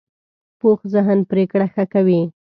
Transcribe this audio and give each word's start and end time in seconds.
پوخ 0.59 0.79
ذهن 0.93 1.19
پرېکړه 1.31 1.65
ښه 1.73 1.83
کوي 1.93 2.21